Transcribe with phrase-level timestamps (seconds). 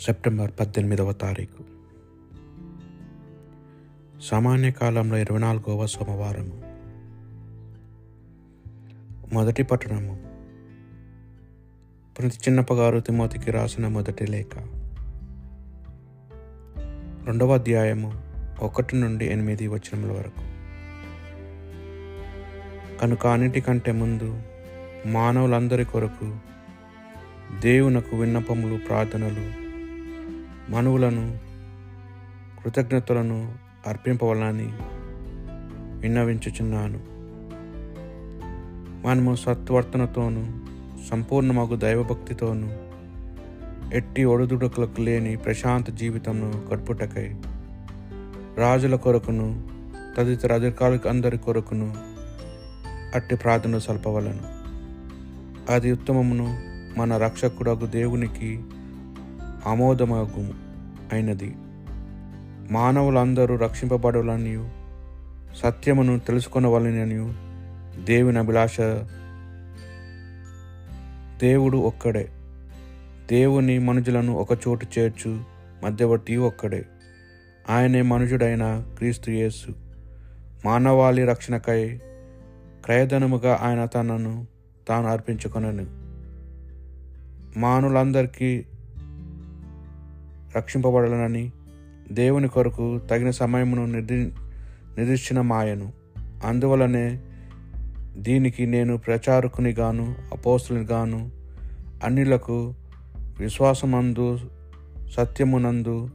[0.00, 1.64] September పద్దెనిమిదవ తారీఖు.
[4.22, 6.62] సామాన్య కాలంలో ఇరవై నాలుగవ సోమవారము.
[9.34, 10.18] మొదటి పట్టణము.
[12.18, 14.58] ప్రతి చిన్నప్పగారు తిమోతికి రాసిన మొదటి లేఖ.
[17.26, 18.22] రెండవ అధ్యాయము
[18.60, 20.42] ఒకటి నుండి ఎనిమిది వచనముల వరకు.
[22.98, 24.42] కనుక అన్నిటికంటే ముందు
[25.06, 26.36] మానవులందరి కొరకు
[27.60, 29.59] దేవునకు విన్నపములు ప్రార్థనలు
[30.70, 31.38] మనువులను
[32.64, 33.54] కృతజ్ఞతలను
[33.86, 34.72] అర్పింపవలని
[36.00, 37.00] విన్నవించుచున్నాను.
[39.06, 40.44] మనము సత్వర్తనతోనూ
[41.10, 42.68] సంపూర్ణమగు దైవభక్తితోనూ
[43.92, 47.34] ఎట్టి ఒడుదుడుకులకు లేని ప్రశాంత జీవితంను గడుపుటకై
[48.56, 49.68] రాజుల కొరకును
[50.18, 51.94] తదితర అధికారులకు అందరి కొరకును
[53.14, 54.60] అట్టి ప్రార్థన సల్పవలను.
[55.72, 56.58] అది ఉత్తమమును
[56.98, 58.60] మన రక్షకుడగు దేవునికి
[59.66, 60.54] ఆమోదమగు
[61.12, 61.54] అయినది.
[62.72, 64.68] మానవులందరూ రక్షింపబడాలని
[65.56, 67.32] సత్యమును తెలుసుకొనవలనని
[68.04, 68.80] దేవుని అభిలాష
[71.40, 72.28] దేవుడు ఒక్కడే.
[73.30, 75.40] దేవుని మనుషులను ఒకచోటు చేర్చు
[75.84, 76.86] మధ్యవర్తి ఒక్కడే.
[77.70, 79.68] ఆయనే మనుషుడైన క్రీస్తు యేసు.
[80.64, 82.00] మానవాళి రక్షణకై
[82.84, 84.46] క్రయధనముగా ఆయన తనను
[84.88, 85.86] తాను అర్పించుకొనను.
[87.58, 88.64] మానులందరికీ
[90.56, 91.52] రక్షింపబడాలని
[92.12, 94.32] దేవుని కొరకు తగిన సమయమును నిర్ది
[94.98, 95.92] నిర్దిష్టిన మాయను.
[96.44, 97.20] అందువలనే
[98.16, 101.30] దీనికి నేను ప్రచారకుని గాను అపోస్తుని గాను
[102.04, 102.74] అన్నిలకు
[103.38, 104.38] విశ్వాసమందు
[105.16, 106.10] సత్యమునందు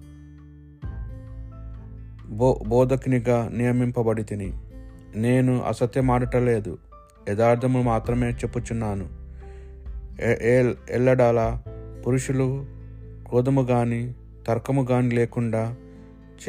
[2.29, 4.53] బో బోధకునిగా నియమింపబడి తిని
[5.15, 6.77] నేను అసత్యమాడటలేదు
[7.29, 9.07] యథార్థము మాత్రమే చెప్పుచున్నాను.
[10.89, 11.61] ఎల్లడాల
[12.07, 12.65] పురుషులు
[13.27, 14.15] క్రోధము కానీ
[14.47, 15.75] తర్కముగాని లేకుండా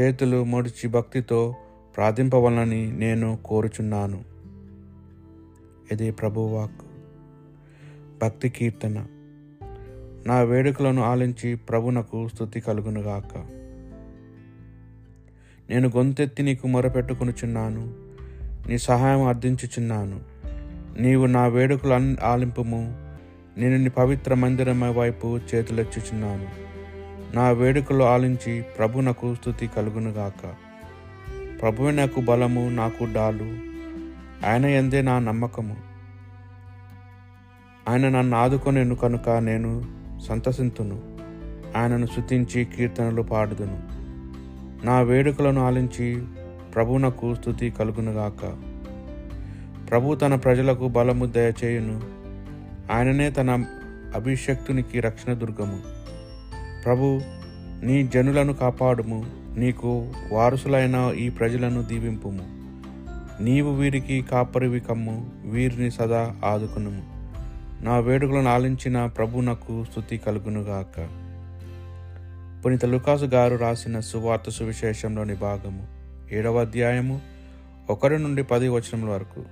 [0.00, 1.54] చేతులు ముడిచి భక్తితో
[1.96, 4.24] ప్రార్థింపవలనని నేను కోరుచున్నాను.
[5.92, 6.72] ఇది ప్రభువాక్
[8.22, 9.06] భక్తి కీర్తన.
[10.26, 13.36] నా వేడుకలను ఆలించి ప్రభునకు స్థుతి కలుగునుగాక.
[15.70, 17.94] నేను గొంతెత్తి నీకు మొరపెట్టుకొనుచున్నాను.
[18.68, 20.20] నీ సహాయం అర్థించుచున్నాను.
[21.00, 22.94] నీవు నా వేడుకలు ఆలింపుము.
[23.58, 26.66] నేను నీ పవిత్ర మందిరం వైపు చేతులెచ్చుచున్నాను.
[27.34, 30.54] నా వేడుకలు ఆలించి ప్రభునకు స్థుతి కలుగునుగాక.
[31.60, 33.76] ప్రభువే నాకు బలము నాకు డాలు.
[34.46, 35.76] ఆయన ఎందే నా నమ్మకము.
[37.88, 39.84] ఆయన నన్ను ఆదుకొనేను కనుక నేను
[40.28, 41.02] సంతసింతును.
[41.78, 43.82] ఆయనను శుతించి కీర్తనలు పాడుదును.
[44.86, 46.24] నా వేడుకలను ఆలించి
[46.74, 48.58] ప్రభునకు స్థుతి కలుగునుగాక.
[49.90, 52.02] ప్రభు తన ప్రజలకు బలము దయచేయును.
[52.92, 53.64] ఆయననే తన
[54.14, 55.78] అభిషక్తునికి రక్షణ దుర్గము.
[56.86, 57.20] ప్రభు
[57.82, 59.26] నీ జనులను కాపాడుము
[59.56, 62.44] నీకు వారసులైన ఈ ప్రజలను దీవింపుము.
[63.42, 67.02] నీవు వీరికి కాపరివి కమ్ము వీరిని సదా ఆదుకునుము.
[67.84, 71.08] నా వేడుకలను ఆలించిన ప్రభునకు స్థుతి కలుగునుగాక.
[72.64, 75.86] పునీత లుకాసు గారు రాసిన సువార్త సువిశేషంలోని భాగము
[76.32, 77.20] ఏడవ అధ్యాయము
[77.90, 79.42] ఒకరి నుండి పది వచనముల వరకు.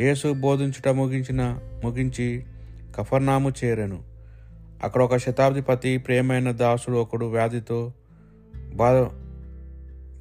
[0.00, 2.44] యేసు బోధించుట ముగించిన ముగించి
[2.98, 4.07] కఫర్నాము చేరెను.
[4.84, 7.92] అక్కడ ఒక శతాబ్దిపతి ప్రేమైన దాసుడు ఒకడు వ్యాధితో
[8.74, 9.06] బాధ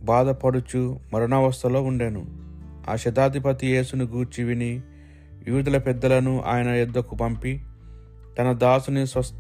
[0.06, 2.26] బాధపడుచు మరణావస్థలో ఉండెను.
[2.90, 4.82] ఆ శతాధిపతి యేసును గూర్చి విని
[5.48, 7.62] యూదుల పెద్దలను ఆయన ఎద్దకు పంపి
[8.40, 9.34] తన దాసుని స్వస్థ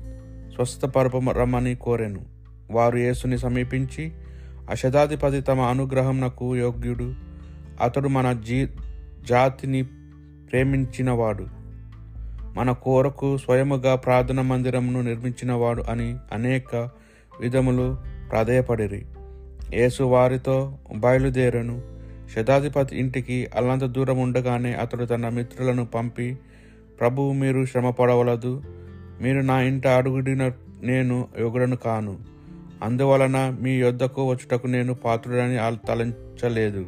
[0.56, 2.25] స్వస్థపరపరమని కోరెను.
[2.72, 4.11] వారు యేసుని సమీపించి
[4.72, 7.13] ఆ శతాధిపతి తమ అనుగ్రహంనకు యోగ్యుడు.
[7.81, 8.67] అతడు మన జీ
[9.23, 9.83] జాతిని
[10.51, 11.56] ప్రేమించినవాడు.
[12.57, 16.90] మన కోరకు స్వయముగా ప్రార్థన మందిరమును నిర్మించినవాడు అని అనేక
[17.41, 17.97] విధములు
[18.29, 19.06] ప్రాధేయపడిరి.
[19.73, 21.81] యేసు వారితో బయలుదేరను.
[22.35, 26.38] శతాధిపతి ఇంటికి అల్లంత దూరం ఉండగానే అతడు తన మిత్రులను పంపి
[27.00, 28.63] ప్రభువు మీరు శ్రమపడవలదు.
[29.21, 30.51] మీరు నా ఇంట అడుగుడిన
[30.83, 32.18] నేను యొగుడను కాను.
[32.83, 36.86] అందువలన మీ యొద్దకు వచ్చుటకు నేను పాత్రుడని తలంచలేదు.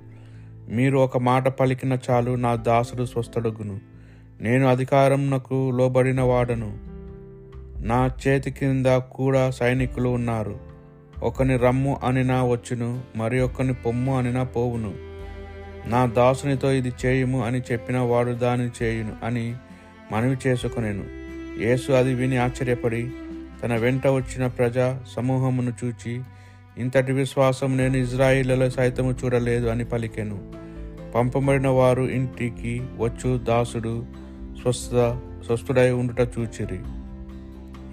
[0.70, 3.99] మీరు ఒక మాట పలికిన చాలు నా దాసుడు స్వస్థడుగును.
[4.42, 6.78] నేను అధికారంనకు లోబడిన వాడను.
[7.88, 10.60] నా చేతి కింద కూడా సైనికులు ఉన్నారు.
[11.24, 14.94] ఒకని రమ్ము అనినా వచ్చును మరి ఒకని పొమ్ము అనినా పోవును.
[15.86, 19.56] నా దాసునితో ఇది చేయుము అని చెప్పిన వాడు దానిని చేయును అని
[20.12, 21.04] మనవి చేసుకునేను.
[21.62, 23.12] యేసు అది విని ఆశ్చర్యపడి
[23.64, 26.22] తన వెంట వచ్చిన ప్రజా సమూహమును చూచి
[26.78, 30.54] ఇంతటి విశ్వాసం నేను ఇజ్రాయిలలో సైతము చూడలేదు అని పలికెను.
[31.16, 34.29] పంపబడిన వారు ఇంటికి వచ్చు దాసుడు
[34.62, 34.92] స్వస్థ
[35.46, 36.80] స్వస్థుడై ఉండుట చూచిరి.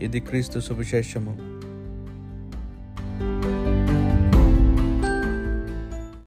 [0.04, 1.55] ఇది క్రీస్తు సువిశేషము.